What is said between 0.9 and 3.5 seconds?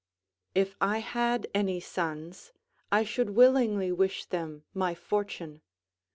had any sons, I should